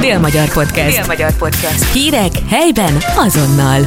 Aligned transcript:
Dél-Magyar 0.00 0.52
Podcast. 0.52 0.96
Dél-Magyar 0.96 1.36
Podcast. 1.36 1.92
Hírek 1.92 2.32
helyben 2.48 2.96
azonnal. 3.16 3.80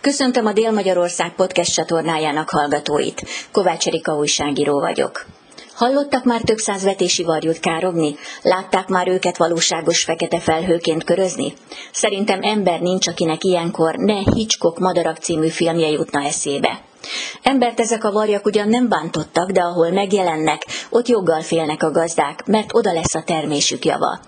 Köszöntöm 0.00 0.46
a 0.46 0.52
Dél-Magyarország 0.52 1.34
podcast 1.34 1.72
csatornájának 1.74 2.50
hallgatóit. 2.50 3.22
Kovács 3.52 3.86
Erika 3.86 4.16
újságíró 4.16 4.80
vagyok. 4.80 5.26
Hallottak 5.74 6.24
már 6.24 6.40
több 6.40 6.58
száz 6.58 6.84
vetési 6.84 7.24
varjút 7.24 7.60
károgni? 7.60 8.16
Látták 8.42 8.88
már 8.88 9.08
őket 9.08 9.36
valóságos 9.36 10.04
fekete 10.04 10.40
felhőként 10.40 11.04
körözni? 11.04 11.52
Szerintem 11.92 12.42
ember 12.42 12.80
nincs, 12.80 13.06
akinek 13.06 13.44
ilyenkor 13.44 13.94
ne 13.94 14.18
Hitchcock 14.34 14.78
Madarak 14.78 15.16
című 15.16 15.48
filmje 15.48 15.88
jutna 15.88 16.24
eszébe. 16.24 16.80
Embert 17.42 17.80
ezek 17.80 18.04
a 18.04 18.12
varjak 18.12 18.46
ugyan 18.46 18.68
nem 18.68 18.88
bántottak, 18.88 19.50
de 19.50 19.60
ahol 19.60 19.90
megjelennek, 19.90 20.66
ott 20.90 21.08
joggal 21.08 21.40
félnek 21.40 21.82
a 21.82 21.90
gazdák, 21.90 22.46
mert 22.46 22.74
oda 22.74 22.92
lesz 22.92 23.14
a 23.14 23.22
termésük 23.22 23.84
java. 23.84 24.20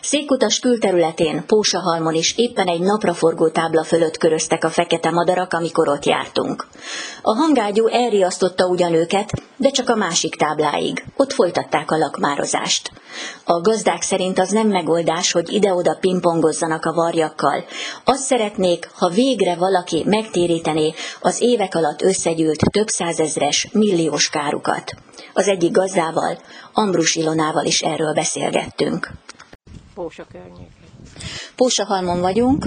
Székutas 0.00 0.58
külterületén, 0.58 1.46
Pósahalmon 1.46 2.14
is 2.14 2.34
éppen 2.36 2.66
egy 2.66 2.80
napraforgó 2.80 3.48
tábla 3.48 3.84
fölött 3.84 4.16
köröztek 4.16 4.64
a 4.64 4.70
fekete 4.70 5.10
madarak, 5.10 5.52
amikor 5.52 5.88
ott 5.88 6.04
jártunk. 6.04 6.66
A 7.22 7.34
hangágyú 7.34 7.86
elriasztotta 7.86 8.66
ugyan 8.66 8.94
őket, 8.94 9.32
de 9.56 9.70
csak 9.70 9.88
a 9.88 9.94
másik 9.94 10.36
tábláig. 10.36 11.04
Ott 11.16 11.32
folytatták 11.32 11.90
a 11.90 11.96
lakmározást. 11.96 12.90
A 13.44 13.60
gazdák 13.60 14.02
szerint 14.02 14.38
az 14.38 14.50
nem 14.50 14.68
megoldás, 14.68 15.32
hogy 15.32 15.52
ide-oda 15.52 15.96
pingpongozzanak 16.00 16.84
a 16.84 16.92
varjakkal. 16.92 17.64
Azt 18.04 18.22
szeretnék, 18.22 18.90
ha 18.92 19.08
végre 19.08 19.54
valaki 19.54 20.02
megtérítené 20.06 20.94
az 21.20 21.40
évek 21.40 21.74
alatt 21.74 22.02
összegyűlt 22.02 22.60
több 22.70 22.88
százezres, 22.88 23.68
milliós 23.72 24.28
kárukat. 24.28 24.94
Az 25.34 25.48
egyik 25.48 25.72
gazdával, 25.72 26.38
Ambrus 26.72 27.14
Ilonával 27.14 27.64
is 27.64 27.80
erről 27.80 28.12
beszélgettünk. 28.12 29.10
Pósa 29.98 30.26
környékén. 30.32 30.88
Pósahalmon 31.56 32.20
vagyunk, 32.20 32.66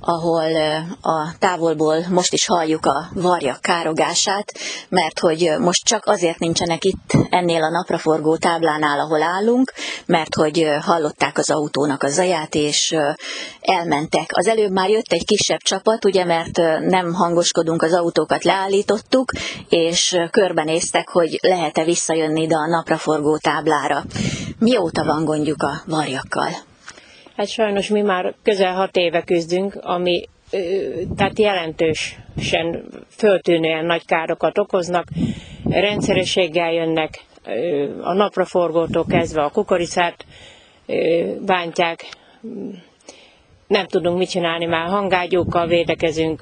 ahol 0.00 0.56
a 1.00 1.34
távolból 1.38 2.04
most 2.10 2.32
is 2.32 2.46
halljuk 2.46 2.86
a 2.86 3.08
varjak 3.14 3.60
károgását, 3.60 4.52
mert 4.88 5.18
hogy 5.18 5.54
most 5.58 5.84
csak 5.84 6.06
azért 6.06 6.38
nincsenek 6.38 6.84
itt 6.84 7.16
ennél 7.30 7.62
a 7.62 7.70
napraforgó 7.70 8.36
táblánál, 8.36 9.00
ahol 9.00 9.22
állunk, 9.22 9.72
mert 10.06 10.34
hogy 10.34 10.68
hallották 10.80 11.38
az 11.38 11.50
autónak 11.50 12.02
a 12.02 12.08
zaját, 12.08 12.54
és 12.54 12.96
elmentek. 13.60 14.30
Az 14.32 14.46
előbb 14.46 14.72
már 14.72 14.90
jött 14.90 15.12
egy 15.12 15.24
kisebb 15.24 15.60
csapat, 15.60 16.04
ugye, 16.04 16.24
mert 16.24 16.56
nem 16.80 17.12
hangoskodunk, 17.12 17.82
az 17.82 17.94
autókat 17.94 18.44
leállítottuk, 18.44 19.32
és 19.68 20.16
körbenéztek, 20.30 21.08
hogy 21.08 21.38
lehet-e 21.42 21.84
visszajönni 21.84 22.42
ide 22.42 22.56
a 22.56 22.66
napraforgó 22.66 23.36
táblára. 23.36 24.04
Mióta 24.58 25.04
van 25.04 25.24
gondjuk 25.24 25.62
a 25.62 25.82
varjakkal? 25.86 26.67
Hát 27.38 27.48
sajnos 27.48 27.88
mi 27.88 28.00
már 28.00 28.34
közel 28.42 28.74
hat 28.74 28.96
éve 28.96 29.22
küzdünk, 29.22 29.74
ami 29.74 30.22
tehát 31.16 31.38
jelentősen 31.38 32.84
föltűnően 33.10 33.84
nagy 33.84 34.04
károkat 34.04 34.58
okoznak, 34.58 35.06
rendszerességgel 35.64 36.72
jönnek, 36.72 37.20
a 38.02 38.12
napraforgótól 38.12 39.04
kezdve 39.08 39.42
a 39.42 39.50
kukoricát 39.50 40.24
bántják, 41.46 42.04
nem 43.66 43.86
tudunk 43.86 44.18
mit 44.18 44.30
csinálni, 44.30 44.64
már 44.64 44.88
hangágyókkal 44.88 45.66
védekezünk, 45.66 46.40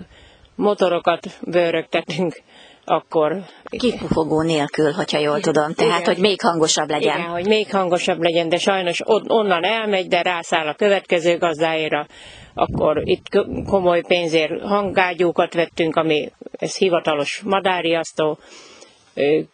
motorokat 0.55 1.27
bőrögtetünk, 1.42 2.42
akkor... 2.89 3.42
Kipufogó 3.65 4.42
nélkül, 4.42 4.92
hogyha 4.92 5.19
jól 5.19 5.41
tudom, 5.41 5.73
tehát, 5.75 6.01
Igen. 6.01 6.15
hogy 6.15 6.19
még 6.23 6.41
hangosabb 6.41 6.91
legyen. 6.91 7.19
Igen, 7.19 7.31
hogy 7.31 7.47
még 7.47 7.70
hangosabb 7.70 8.23
legyen, 8.23 8.48
de 8.48 8.56
sajnos 8.56 9.01
onnan 9.27 9.65
elmegy, 9.65 10.09
de 10.09 10.23
rászáll 10.23 10.67
a 10.67 10.75
következő 10.75 11.39
gazdáira, 11.39 12.06
akkor 12.55 13.03
itt 13.05 13.28
komoly 13.67 14.03
pénzért 14.09 14.62
hangágyúkat 14.62 15.55
vettünk, 15.55 15.97
ami 15.97 16.33
ez 16.53 16.77
hivatalos 16.77 17.43
madáriasztó, 17.44 18.38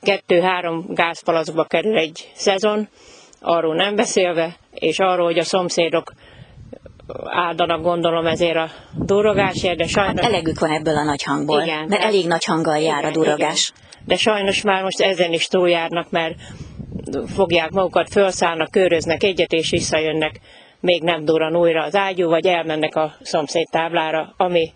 kettő-három 0.03 0.85
gázpalacba 0.89 1.65
kerül 1.65 1.97
egy 1.97 2.31
szezon, 2.35 2.89
arról 3.41 3.75
nem 3.75 3.95
beszélve, 3.95 4.57
és 4.75 4.99
arról, 4.99 5.27
hogy 5.27 5.39
a 5.39 5.45
szomszédok 5.45 6.13
áldanak 7.25 7.83
gondolom 7.83 8.27
ezért 8.27 8.57
a 8.57 8.69
durogásért, 8.95 9.77
de 9.77 9.87
sajnos... 9.87 10.21
Hát 10.21 10.31
elegük 10.33 10.59
van 10.59 10.71
ebből 10.71 10.97
a 10.97 11.05
nagy 11.05 11.23
hangból, 11.23 11.63
igen, 11.63 11.85
mert 11.89 12.03
elég 12.03 12.27
nagy 12.27 12.45
hanggal 12.45 12.79
jár 12.79 12.99
igen, 12.99 13.11
a 13.11 13.13
durogás. 13.13 13.73
Igen. 13.77 13.91
De 14.05 14.17
sajnos 14.17 14.63
már 14.63 14.83
most 14.83 15.01
ezen 15.01 15.33
is 15.33 15.47
túljárnak, 15.47 16.11
mert 16.11 16.35
fogják 17.27 17.71
magukat, 17.71 18.09
felszállnak, 18.09 18.71
köröznek 18.71 19.23
egyet 19.23 19.53
és 19.53 19.71
visszajönnek, 19.71 20.41
még 20.81 21.03
nem 21.03 21.25
duran 21.25 21.57
újra 21.57 21.83
az 21.83 21.97
ágyú, 21.97 22.29
vagy 22.29 22.47
elmennek 22.47 22.97
a 22.97 23.15
szomszéd 23.21 23.69
táblára, 23.71 24.35
ami 24.37 24.73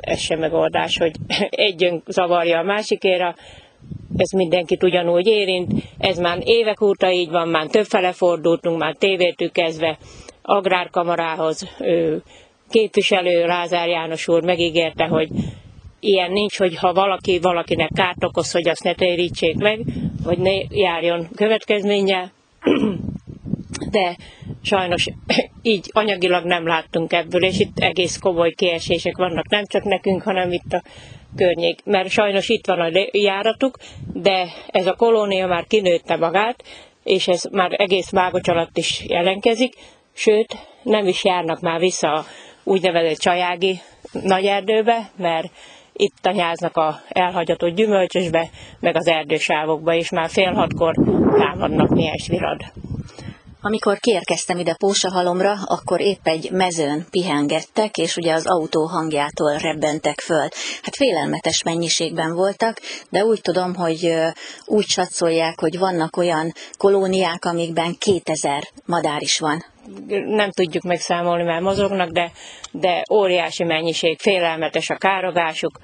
ez 0.00 0.18
sem 0.18 0.38
megoldás, 0.38 0.98
hogy 0.98 1.12
egyön 1.50 2.02
zavarja 2.06 2.58
a 2.58 2.62
másikéra, 2.62 3.34
ez 4.16 4.30
mindenkit 4.30 4.82
ugyanúgy 4.82 5.26
érint, 5.26 5.72
ez 5.98 6.18
már 6.18 6.38
évek 6.42 6.80
óta 6.80 7.12
így 7.12 7.30
van, 7.30 7.48
már 7.48 7.66
többfele 7.66 8.12
fordultunk, 8.12 8.78
már 8.78 8.94
tévétük 8.94 9.52
kezdve, 9.52 9.98
agrárkamarához 10.48 11.68
képviselő 12.70 13.46
Lázár 13.46 13.88
János 13.88 14.28
úr 14.28 14.42
megígérte, 14.42 15.04
hogy 15.06 15.28
ilyen 16.00 16.30
nincs, 16.32 16.58
hogy 16.58 16.76
ha 16.76 16.92
valaki 16.92 17.38
valakinek 17.38 17.90
kárt 17.94 18.24
okoz, 18.24 18.52
hogy 18.52 18.68
azt 18.68 18.82
ne 18.82 18.94
térítsék 18.94 19.56
meg, 19.56 19.80
vagy 20.24 20.38
ne 20.38 20.50
járjon 20.68 21.28
következménye, 21.34 22.32
de 23.90 24.16
sajnos 24.62 25.06
így 25.62 25.90
anyagilag 25.92 26.44
nem 26.44 26.66
láttunk 26.66 27.12
ebből, 27.12 27.44
és 27.44 27.58
itt 27.58 27.78
egész 27.78 28.18
komoly 28.18 28.52
kiesések 28.52 29.16
vannak, 29.16 29.48
nem 29.48 29.64
csak 29.66 29.82
nekünk, 29.82 30.22
hanem 30.22 30.52
itt 30.52 30.72
a 30.72 30.82
környék, 31.36 31.84
mert 31.84 32.08
sajnos 32.08 32.48
itt 32.48 32.66
van 32.66 32.80
a 32.80 33.08
járatuk, 33.12 33.78
de 34.12 34.48
ez 34.66 34.86
a 34.86 34.94
kolónia 34.94 35.46
már 35.46 35.66
kinőtte 35.66 36.16
magát, 36.16 36.64
és 37.04 37.28
ez 37.28 37.42
már 37.50 37.70
egész 37.72 38.10
Mágocs 38.10 38.48
alatt 38.48 38.78
is 38.78 39.04
jelenkezik, 39.08 39.74
sőt 40.18 40.56
nem 40.82 41.06
is 41.06 41.24
járnak 41.24 41.60
már 41.60 41.78
vissza 41.78 42.12
a 42.12 42.24
úgynevezett 42.64 43.18
csajági 43.18 43.80
nagyerdőbe, 44.12 45.10
mert 45.16 45.50
itt 45.92 46.14
tanyáznak 46.20 46.76
a 46.76 47.00
elhagyatott 47.08 47.74
gyümölcsösbe, 47.74 48.48
meg 48.80 48.96
az 48.96 49.06
erdősávokba, 49.06 49.94
és 49.94 50.10
már 50.10 50.30
fél 50.30 50.52
hatkor 50.52 50.94
támadnak 51.38 51.88
milyes 51.88 52.28
virad. 52.28 52.60
Amikor 53.60 53.98
kiérkeztem 53.98 54.58
ide 54.58 54.74
Pósahalomra, 54.74 55.54
akkor 55.64 56.00
épp 56.00 56.26
egy 56.26 56.50
mezőn 56.50 57.06
pihengettek, 57.10 57.96
és 57.96 58.16
ugye 58.16 58.32
az 58.32 58.46
autó 58.46 58.84
hangjától 58.86 59.56
rebbentek 59.56 60.20
föl. 60.20 60.48
Hát 60.82 60.96
félelmetes 60.96 61.62
mennyiségben 61.62 62.34
voltak, 62.34 62.80
de 63.10 63.24
úgy 63.24 63.40
tudom, 63.40 63.74
hogy 63.74 64.14
úgy 64.64 64.86
satszolják, 64.86 65.60
hogy 65.60 65.78
vannak 65.78 66.16
olyan 66.16 66.52
kolóniák, 66.76 67.44
amikben 67.44 67.94
2000 67.98 68.62
madár 68.84 69.22
is 69.22 69.38
van 69.38 69.64
nem 70.26 70.50
tudjuk 70.50 70.82
megszámolni, 70.82 71.42
mert 71.42 71.62
mozognak, 71.62 72.08
de, 72.08 72.30
de 72.72 73.02
óriási 73.12 73.64
mennyiség, 73.64 74.18
félelmetes 74.18 74.90
a 74.90 74.96
károgásuk, 74.96 75.78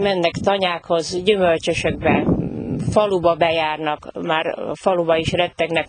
mennek 0.00 0.32
tanyákhoz, 0.42 1.22
gyümölcsösökbe, 1.22 2.24
faluba 2.90 3.34
bejárnak, 3.34 4.12
már 4.22 4.46
a 4.46 4.74
faluba 4.74 5.16
is 5.16 5.32
rettegnek, 5.32 5.88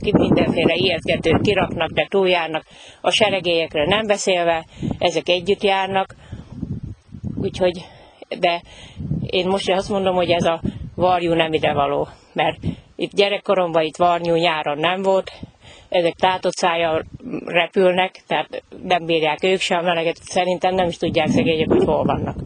mindenféle 0.00 0.74
ijesztgetőt 0.74 1.40
kiraknak, 1.40 1.90
de 1.90 2.06
túljárnak, 2.10 2.64
a 3.00 3.10
seregélyekre 3.10 3.86
nem 3.86 4.06
beszélve, 4.06 4.64
ezek 4.98 5.28
együtt 5.28 5.62
járnak, 5.62 6.14
úgyhogy, 7.36 7.84
de 8.38 8.62
én 9.26 9.46
most 9.46 9.70
azt 9.70 9.88
mondom, 9.88 10.14
hogy 10.14 10.30
ez 10.30 10.44
a 10.44 10.60
varjú 10.94 11.32
nem 11.32 11.52
idevaló, 11.52 12.08
mert 12.32 12.58
itt 12.96 13.12
gyerekkoromban 13.12 13.82
itt 13.82 13.96
varnyú 13.96 14.34
nyáron 14.34 14.78
nem 14.78 15.02
volt, 15.02 15.30
ezek 15.88 16.14
tátott 16.14 16.54
szája 16.54 17.04
repülnek, 17.46 18.22
tehát 18.26 18.62
nem 18.82 19.04
bírják 19.06 19.42
ők 19.42 19.60
sem 19.60 19.78
a 19.78 19.82
meleget, 19.82 20.16
szerintem 20.22 20.74
nem 20.74 20.88
is 20.88 20.96
tudják 20.96 21.28
szegények, 21.28 21.68
hogy 21.68 21.84
hol 21.84 22.04
vannak. 22.04 22.36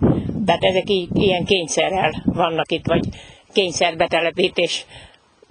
Tehát 0.46 0.64
ezek 0.64 0.90
így, 0.90 1.08
ilyen 1.12 1.44
kényszerrel 1.44 2.22
vannak 2.24 2.72
itt, 2.72 2.86
vagy 2.86 3.08
kényszerbetelepítés 3.52 4.86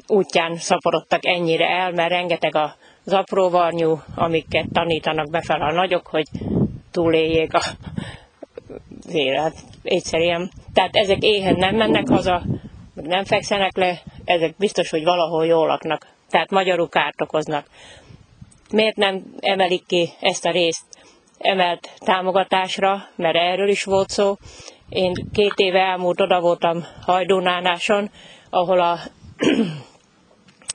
útján 0.08 0.56
szaporodtak 0.56 1.26
ennyire 1.26 1.68
el, 1.68 1.92
mert 1.92 2.10
rengeteg 2.10 2.56
az 2.56 3.14
apró 3.14 3.50
varnyú, 3.50 4.00
amiket 4.16 4.66
tanítanak 4.72 5.30
befele 5.30 5.66
a 5.66 5.72
nagyok, 5.72 6.08
hogy 6.08 6.26
túléljék 6.92 7.54
a, 7.54 7.62
az 9.06 9.14
élet. 9.14 9.56
Egyszerűen. 9.84 10.52
Tehát 10.74 10.96
ezek 10.96 11.24
éhen 11.24 11.56
nem 11.56 11.76
mennek 11.76 12.08
haza, 12.08 12.44
meg 12.94 13.06
nem 13.06 13.24
fekszenek 13.24 13.78
le, 13.78 14.02
ezek 14.26 14.56
biztos, 14.58 14.90
hogy 14.90 15.04
valahol 15.04 15.46
jól 15.46 15.68
laknak 15.68 16.17
tehát 16.30 16.50
magyarul 16.50 16.90
kárt 16.90 17.22
okoznak. 17.22 17.68
Miért 18.72 18.96
nem 18.96 19.24
emelik 19.40 19.86
ki 19.86 20.10
ezt 20.20 20.46
a 20.46 20.52
részt 20.52 20.86
emelt 21.38 21.90
támogatásra, 21.98 23.08
mert 23.16 23.36
erről 23.36 23.70
is 23.70 23.84
volt 23.84 24.10
szó. 24.10 24.36
Én 24.90 25.14
két 25.34 25.54
éve 25.56 25.80
elmúlt 25.80 26.22
oda 26.22 26.40
voltam 26.40 26.86
Hajdónánáson, 27.06 28.10
ahol 28.50 28.80
a 28.80 29.00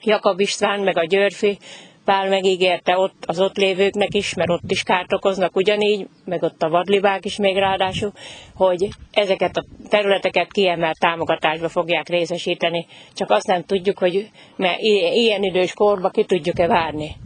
Jakab 0.02 0.40
István 0.40 0.80
meg 0.80 0.98
a 0.98 1.04
Györfi 1.04 1.58
Pál 2.04 2.28
megígérte 2.28 2.98
ott 2.98 3.24
az 3.26 3.40
ott 3.40 3.56
lévőknek 3.56 4.14
is, 4.14 4.34
mert 4.34 4.50
ott 4.50 4.70
is 4.70 4.82
kárt 4.82 5.12
okoznak 5.12 5.56
ugyanígy, 5.56 6.06
meg 6.24 6.42
ott 6.42 6.62
a 6.62 6.68
vadlibák 6.68 7.24
is 7.24 7.36
még 7.36 7.56
ráadásul, 7.56 8.12
hogy 8.54 8.88
ezeket 9.10 9.56
a 9.56 9.64
területeket 9.88 10.52
kiemelt 10.52 10.98
támogatásba 10.98 11.68
fogják 11.68 12.08
részesíteni, 12.08 12.86
csak 13.14 13.30
azt 13.30 13.46
nem 13.46 13.64
tudjuk, 13.64 13.98
hogy 13.98 14.30
mert 14.56 14.80
ilyen 14.80 15.42
idős 15.42 15.72
korba 15.72 16.10
ki 16.10 16.24
tudjuk-e 16.24 16.66
várni 16.66 17.16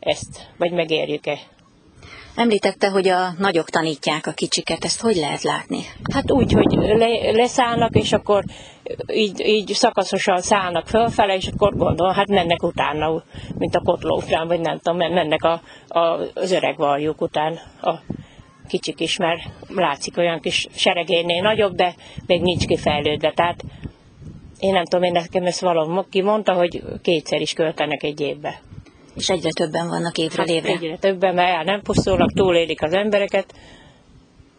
ezt, 0.00 0.48
vagy 0.58 0.72
megérjük-e. 0.72 1.38
Említette, 2.38 2.88
hogy 2.88 3.08
a 3.08 3.32
nagyok 3.38 3.70
tanítják 3.70 4.26
a 4.26 4.32
kicsiket, 4.32 4.84
ezt 4.84 5.00
hogy 5.00 5.16
lehet 5.16 5.42
látni? 5.42 5.78
Hát 6.12 6.30
úgy, 6.30 6.52
hogy 6.52 6.72
le, 6.72 7.30
leszállnak, 7.32 7.94
és 7.94 8.12
akkor 8.12 8.44
így, 9.12 9.40
így 9.40 9.72
szakaszosan 9.72 10.40
szállnak 10.40 10.86
fölfele, 10.86 11.36
és 11.36 11.46
akkor 11.46 11.76
gondol, 11.76 12.12
hát 12.12 12.28
mennek 12.28 12.62
utána, 12.62 13.22
mint 13.54 13.74
a 13.74 13.80
kotló 13.80 14.22
vagy 14.46 14.60
nem 14.60 14.78
tudom, 14.78 14.96
mennek 14.96 15.42
a, 15.42 15.60
a, 15.88 15.98
az 16.34 16.52
öreg 16.52 16.76
valjuk 16.76 17.20
után 17.20 17.58
a 17.82 17.94
kicsik 18.68 19.00
is, 19.00 19.16
mert 19.16 19.40
látszik 19.68 20.16
olyan 20.16 20.40
kis 20.40 20.66
seregénél 20.74 21.42
nagyobb, 21.42 21.74
de 21.74 21.94
még 22.26 22.42
nincs 22.42 22.66
kifejlődve. 22.66 23.32
Tehát 23.32 23.64
én 24.58 24.72
nem 24.72 24.84
tudom, 24.84 25.04
én 25.04 25.12
nekem 25.12 25.46
ezt 25.46 25.60
valaki 25.60 26.22
mondta, 26.22 26.52
hogy 26.52 26.82
kétszer 27.02 27.40
is 27.40 27.52
költenek 27.52 28.02
egy 28.02 28.20
évbe. 28.20 28.60
És 29.18 29.28
egyre 29.28 29.50
többen 29.50 29.88
vannak 29.88 30.16
évről 30.16 30.46
hát 30.46 30.54
évre. 30.54 30.70
Egyre 30.70 30.96
többen, 30.96 31.34
mert 31.34 31.56
el 31.56 31.64
nem 31.64 31.82
pusztulnak, 31.82 32.32
túlélik 32.32 32.82
az 32.82 32.92
embereket. 32.92 33.54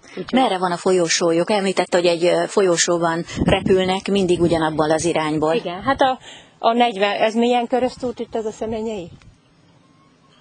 Úgyhogy... 0.10 0.40
Merre 0.40 0.58
van 0.58 0.72
a 0.72 0.78
folyósójuk? 0.78 1.52
Említette, 1.52 1.98
hogy 1.98 2.08
egy 2.08 2.32
folyósóban 2.48 3.26
repülnek 3.44 4.08
mindig 4.08 4.42
ugyanabban 4.42 4.92
az 4.92 5.06
irányból. 5.06 5.54
Igen, 5.54 5.82
hát 5.82 6.02
a, 6.02 6.20
a 6.60 6.74
40, 6.74 7.22
ez 7.22 7.34
milyen 7.34 7.68
köröztút 7.68 8.20
itt 8.20 8.36
az 8.36 8.46
a 8.46 8.52
szemenyei? 8.52 9.10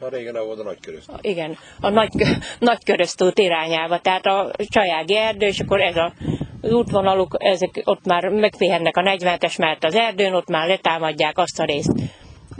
Ha 0.00 0.08
régen 0.08 0.44
volt 0.46 0.58
a 0.58 0.62
nagy 0.62 0.80
köröztút. 0.80 1.18
Igen, 1.20 1.56
a 1.80 1.88
nagy, 1.88 2.10
nagy 2.58 2.84
köröztút 2.84 3.38
irányába, 3.38 3.98
tehát 4.00 4.26
a 4.26 4.50
csajági 4.68 5.16
erdő, 5.16 5.46
és 5.46 5.60
akkor 5.60 5.80
ez 5.80 5.96
a 5.96 6.12
az 6.60 6.72
útvonaluk, 6.72 7.34
ezek 7.38 7.82
ott 7.84 8.04
már 8.04 8.28
megpihennek 8.28 8.96
a 8.96 9.02
40-es 9.02 9.58
mert 9.58 9.84
az 9.84 9.94
erdőn, 9.94 10.34
ott 10.34 10.48
már 10.48 10.68
letámadják 10.68 11.38
azt 11.38 11.60
a 11.60 11.64
részt 11.64 11.92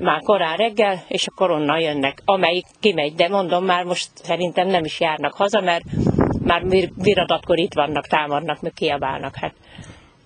már 0.00 0.20
korán 0.20 0.56
reggel, 0.56 1.02
és 1.08 1.26
akkor 1.26 1.50
onnan 1.50 1.80
jönnek, 1.80 2.22
amelyik 2.24 2.66
kimegy, 2.80 3.14
de 3.14 3.28
mondom, 3.28 3.64
már 3.64 3.84
most 3.84 4.10
szerintem 4.14 4.68
nem 4.68 4.84
is 4.84 5.00
járnak 5.00 5.34
haza, 5.34 5.60
mert 5.60 5.84
már 6.44 6.62
viradatkor 6.94 7.58
itt 7.58 7.74
vannak, 7.74 8.06
támadnak, 8.06 8.60
meg 8.60 8.72
kiabálnak. 8.72 9.34
Hát. 9.36 9.54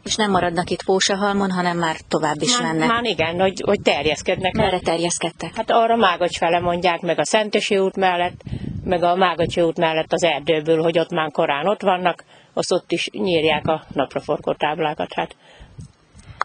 És 0.05 0.17
nem 0.17 0.31
maradnak 0.31 0.71
itt 0.71 0.85
Pósahalmon, 0.85 1.51
hanem 1.51 1.79
már 1.79 1.97
tovább 2.09 2.41
is 2.41 2.59
már, 2.59 2.73
mennek. 2.73 2.89
Már 2.89 3.05
igen, 3.05 3.41
hogy, 3.41 3.63
hogy 3.67 3.81
terjeszkednek. 3.81 4.53
Merre 4.53 4.79
terjeszkedtek? 4.79 5.57
Hát 5.57 5.71
arra 5.71 5.97
Mágocs 5.97 6.39
fele 6.39 6.61
mondják, 6.61 7.01
meg 7.01 7.19
a 7.19 7.25
Szentesi 7.25 7.79
út 7.79 7.97
mellett, 7.97 8.43
meg 8.85 9.03
a 9.03 9.17
Mágocsi 9.17 9.61
út 9.61 9.79
mellett 9.79 10.13
az 10.13 10.25
erdőből, 10.25 10.83
hogy 10.83 10.99
ott 10.99 11.11
már 11.11 11.31
korán 11.31 11.67
ott 11.67 11.83
vannak, 11.83 12.25
azt 12.53 12.73
ott 12.73 12.93
is 12.93 13.09
nyírják 13.13 13.67
a 13.67 13.83
napraforgó 13.93 14.53
táblákat. 14.53 15.13
Hát. 15.15 15.37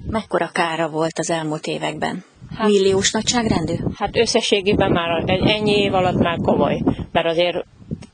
Mekkora 0.05 0.49
kára 0.53 0.89
volt 0.89 1.19
az 1.19 1.29
elmúlt 1.29 1.67
években? 1.67 2.23
Hát, 2.55 2.67
Milliós 2.67 3.11
nagyságrendű? 3.11 3.75
Hát 3.95 4.17
összességében 4.17 4.91
már 4.91 5.23
ennyi 5.27 5.71
év 5.71 5.93
alatt 5.93 6.19
már 6.19 6.37
komoly, 6.37 6.81
mert 7.11 7.27
azért 7.27 7.65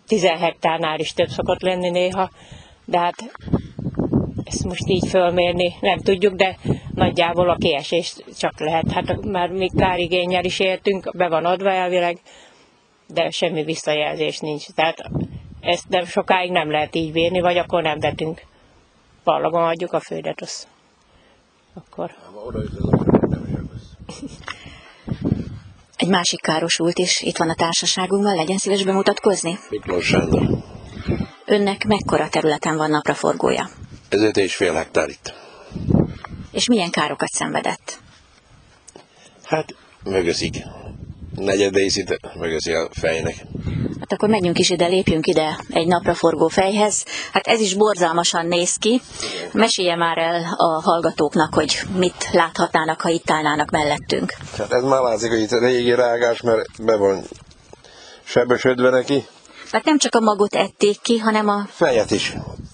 10 0.07 0.23
hektárnál 0.23 0.99
is 0.99 1.13
több 1.13 1.29
szokott 1.29 1.61
lenni 1.61 1.89
néha, 1.89 2.29
de 2.85 2.99
hát 2.99 3.31
ezt 4.43 4.63
most 4.63 4.87
így 4.87 5.07
fölmérni 5.07 5.73
nem 5.81 5.99
tudjuk, 5.99 6.33
de 6.33 6.57
nagyjából 6.93 7.49
a 7.49 7.55
kiesést 7.55 8.23
csak 8.39 8.59
lehet. 8.59 8.91
Hát 8.91 9.25
már 9.25 9.49
mi 9.49 9.69
kárigényel 9.77 10.43
is 10.43 10.59
éltünk, 10.59 11.17
be 11.17 11.27
van 11.27 11.45
adva 11.45 11.71
elvileg, 11.71 12.17
de 13.07 13.29
semmi 13.29 13.63
visszajelzés 13.63 14.39
nincs. 14.39 14.65
Tehát 14.75 14.97
ezt 15.59 15.89
nem 15.89 16.05
sokáig 16.05 16.51
nem 16.51 16.71
lehet 16.71 16.95
így 16.95 17.11
vérni, 17.11 17.39
vagy 17.39 17.57
akkor 17.57 17.81
nem 17.81 17.99
vetünk. 17.99 18.41
Pallagon 19.23 19.63
adjuk 19.63 19.93
a 19.93 19.99
földet, 19.99 20.41
az 20.41 20.67
akkor. 21.73 22.11
Egy 25.95 26.07
másik 26.07 26.41
károsult 26.41 26.97
is 26.97 27.21
itt 27.21 27.37
van 27.37 27.49
a 27.49 27.55
társaságunkban, 27.55 28.35
legyen 28.35 28.57
szíves 28.57 28.83
bemutatkozni. 28.83 29.59
Miklós 29.69 30.05
Sándor. 30.05 30.63
Önnek 31.45 31.85
mekkora 31.85 32.29
területen 32.29 32.77
van 32.77 32.89
napraforgója? 32.89 33.69
Ez 34.09 34.21
öt 34.21 34.37
és 34.37 34.55
fél 34.55 34.73
hektár 34.73 35.09
itt. 35.09 35.33
És 36.51 36.67
milyen 36.67 36.89
károkat 36.89 37.29
szenvedett? 37.29 37.99
Hát 39.43 39.75
mögöszik. 40.03 40.55
Negyed 41.35 41.75
részét 41.75 42.19
mögöszi 42.35 42.71
a 42.71 42.89
fejnek. 42.91 43.45
Hát 44.03 44.11
akkor 44.11 44.29
menjünk 44.29 44.59
is 44.59 44.69
ide, 44.69 44.87
lépjünk 44.87 45.27
ide 45.27 45.59
egy 45.69 45.87
napraforgó 45.87 46.47
fejhez. 46.47 47.05
Hát 47.33 47.47
ez 47.47 47.59
is 47.59 47.73
borzalmasan 47.73 48.45
néz 48.45 48.75
ki. 48.75 49.01
Mesélje 49.51 49.95
már 49.95 50.17
el 50.17 50.55
a 50.57 50.81
hallgatóknak, 50.81 51.53
hogy 51.53 51.79
mit 51.95 52.29
láthatnának, 52.31 53.01
ha 53.01 53.09
itt 53.09 53.31
állnának 53.31 53.69
mellettünk. 53.69 54.33
Hát 54.57 54.71
ez 54.71 54.83
már 54.83 55.01
látszik, 55.01 55.29
hogy 55.29 55.39
itt 55.39 55.51
régi 55.51 55.93
rágás, 55.95 56.41
mert 56.41 56.83
be 56.83 56.95
van 56.95 57.23
sebesödve 58.23 58.89
neki. 58.89 59.25
Hát 59.71 59.85
nem 59.85 59.97
csak 59.97 60.15
a 60.15 60.19
magot 60.19 60.55
ették 60.55 61.01
ki, 61.01 61.17
hanem 61.17 61.47
a... 61.47 61.65
Fejet 61.69 62.11
is 62.11 62.33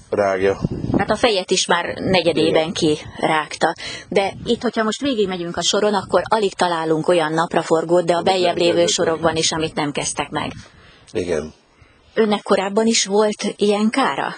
rágja. 0.10 0.60
Hát 0.98 1.10
a 1.10 1.16
fejet 1.16 1.52
is 1.52 1.66
már 1.66 1.86
negyedében 1.86 2.72
kirágta. 2.72 3.74
De 4.08 4.34
itt, 4.46 4.62
hogyha 4.62 4.84
most 4.84 5.02
végigmegyünk 5.02 5.58
a 5.58 5.62
soron, 5.62 5.94
akkor 5.94 6.22
alig 6.24 6.54
találunk 6.54 7.08
olyan 7.08 7.34
napraforgót, 7.34 8.06
de 8.06 8.14
a 8.14 8.22
beljebb 8.22 8.58
lévő 8.58 8.86
sorokban 8.86 9.36
is, 9.36 9.52
amit 9.52 9.76
nem 9.76 9.92
kezdtek 9.92 10.30
meg. 10.30 10.52
Igen. 11.12 11.54
Önnek 12.14 12.42
korábban 12.42 12.86
is 12.88 13.06
volt 13.06 13.54
ilyen 13.56 13.90
kára? 13.90 14.36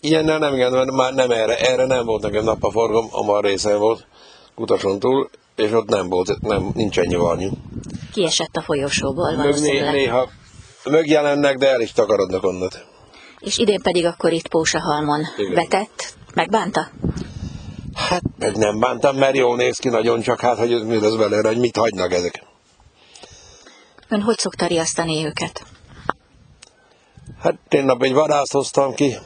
Ilyennel 0.00 0.38
nem, 0.38 0.54
igen, 0.54 0.72
mert 0.72 0.90
már 0.90 1.14
nem 1.14 1.30
erre, 1.30 1.56
erre 1.56 1.86
nem 1.86 2.04
volt 2.04 2.22
nekem 2.22 2.44
napaforgom, 2.44 3.06
amar 3.10 3.44
részen 3.44 3.78
volt, 3.78 4.06
kutason 4.54 4.98
túl, 4.98 5.30
és 5.56 5.72
ott 5.72 5.88
nem 5.88 6.08
volt, 6.08 6.40
nem, 6.40 6.70
nincs 6.74 6.98
ennyi 6.98 7.14
varnyú. 7.14 7.50
Kiesett 8.12 8.56
a 8.56 8.62
folyosóból 8.62 9.30
Mög 9.30 9.36
valószínűleg. 9.36 9.92
néha 9.92 10.28
megjelennek, 10.84 11.56
de 11.56 11.68
el 11.70 11.80
is 11.80 11.92
takarodnak 11.92 12.44
onnat. 12.44 12.84
És 13.38 13.58
idén 13.58 13.82
pedig 13.82 14.06
akkor 14.06 14.32
itt 14.32 14.48
Pósahalmon 14.48 15.20
Igen. 15.36 15.54
vetett, 15.54 16.14
megbánta? 16.34 16.88
Hát 17.94 18.22
meg 18.38 18.56
nem 18.56 18.78
bántam, 18.78 19.16
mert 19.16 19.36
jól 19.36 19.56
néz 19.56 19.78
ki 19.78 19.88
nagyon, 19.88 20.20
csak 20.20 20.40
hát, 20.40 20.58
hogy 20.58 20.84
mi 20.84 21.00
lesz 21.00 21.14
belőle, 21.14 21.48
hogy 21.48 21.58
mit 21.58 21.76
hagynak 21.76 22.12
ezek. 22.12 22.42
Ön 24.08 24.22
hogy 24.22 24.38
szokta 24.38 24.66
riasztani 24.66 25.24
őket? 25.24 25.62
Hát 27.40 27.54
én 27.68 27.84
nap 27.84 28.02
egy 28.02 28.12
vadászt 28.12 28.52
hoztam 28.52 28.94
ki, 28.94 29.16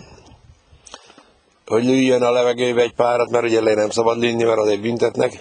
hogy 1.66 1.84
lőjön 1.84 2.22
a 2.22 2.30
levegőbe 2.30 2.82
egy 2.82 2.94
párat, 2.94 3.30
mert 3.30 3.44
ugye 3.44 3.60
le 3.60 3.74
nem 3.74 3.90
szabad 3.90 4.18
lőni, 4.18 4.42
mert 4.42 4.58
azért 4.58 4.80
büntetnek. 4.80 5.32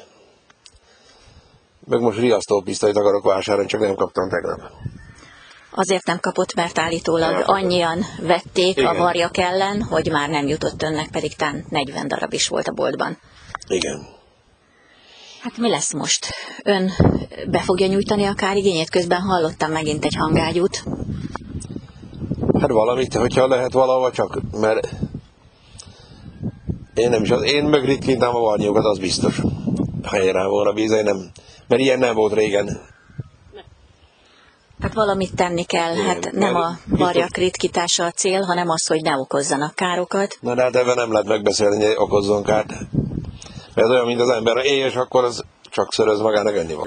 Meg 1.85 1.99
most 1.99 2.19
riasztópisztolyt 2.19 2.97
akarok 2.97 3.23
vásárolni, 3.23 3.69
csak 3.69 3.81
nem 3.81 3.95
kaptam 3.95 4.29
tegnap. 4.29 4.59
Azért 5.71 6.05
nem 6.05 6.19
kapott, 6.19 6.53
mert 6.53 6.79
állítólag 6.79 7.31
Nem. 7.31 7.43
annyian 7.45 8.05
vették 8.21 8.77
a 8.77 8.81
Igen. 8.81 8.97
varjak 8.97 9.37
ellen, 9.37 9.81
hogy 9.81 10.09
már 10.11 10.29
nem 10.29 10.47
jutott 10.47 10.81
önnek, 10.81 11.09
pedig 11.09 11.35
tán 11.35 11.65
40 11.69 12.07
darab 12.07 12.33
is 12.33 12.47
volt 12.47 12.67
a 12.67 12.71
boltban. 12.71 13.17
Igen. 13.67 14.07
Hát 15.41 15.57
mi 15.57 15.69
lesz 15.69 15.93
most? 15.93 16.33
Ön 16.63 16.91
be 17.47 17.59
fogja 17.59 17.87
nyújtani 17.87 18.25
a 18.25 18.33
kárigényét? 18.33 18.89
Közben 18.89 19.21
hallottam 19.21 19.71
megint 19.71 20.05
egy 20.05 20.15
hangágyút. 20.15 20.83
Hát 22.59 22.69
valamit, 22.69 23.13
hogyha 23.13 23.47
lehet 23.47 23.73
valahova 23.73 24.11
csak, 24.11 24.39
mert 24.59 24.89
én 26.93 27.09
nem 27.09 27.23
is, 27.23 27.29
az, 27.29 27.43
én 27.43 27.63
meg 27.63 27.85
ritkítem 27.85 28.35
a 28.35 28.39
varnyókat, 28.39 28.85
az 28.85 28.99
biztos. 28.99 29.41
Helyre 30.03 30.47
volna 30.47 30.73
víz, 30.73 30.91
én 30.91 31.03
nem, 31.03 31.31
mert 31.67 31.81
ilyen 31.81 31.99
nem 31.99 32.15
volt 32.15 32.33
régen. 32.33 32.79
Hát 34.81 34.93
valamit 34.93 35.35
tenni 35.35 35.63
kell, 35.63 35.93
Igen, 35.93 36.05
hát 36.05 36.31
nem 36.31 36.55
a 36.55 36.77
varjak 36.85 37.37
ritkítása 37.37 38.05
a 38.05 38.11
cél, 38.11 38.41
hanem 38.41 38.69
az, 38.69 38.87
hogy 38.87 39.01
ne 39.01 39.17
okozzanak 39.17 39.75
károkat. 39.75 40.37
Na 40.41 40.55
de 40.55 40.61
hát 40.61 40.75
ebben 40.75 40.95
nem 40.95 41.11
lehet 41.11 41.27
megbeszélni, 41.27 41.85
hogy 41.85 41.95
okozzon 41.97 42.43
kárt. 42.43 42.67
Mert 43.73 43.87
ez 43.87 43.89
olyan, 43.89 44.05
mint 44.05 44.21
az 44.21 44.29
ember, 44.29 44.55
ha 44.55 44.63
éhes, 44.63 44.95
akkor 44.95 45.23
az 45.23 45.43
csak 45.61 45.93
szöröz 45.93 46.19
magának 46.19 46.55
enni 46.55 46.73
van. 46.73 46.77